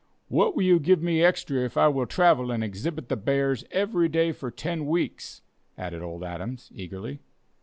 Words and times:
"What 0.29 0.55
will 0.55 0.63
you 0.63 0.79
give 0.79 1.03
me 1.03 1.23
extra 1.23 1.59
if 1.59 1.77
I 1.77 1.87
will 1.87 2.07
travel 2.07 2.49
and 2.49 2.63
exhibit 2.63 3.07
the 3.07 3.15
bears 3.15 3.65
every 3.69 4.09
day 4.09 4.31
for 4.31 4.49
ten 4.49 4.87
weeks?" 4.87 5.43
added 5.77 6.01
old 6.01 6.23
Adams, 6.23 6.71
eagerly. 6.73 7.19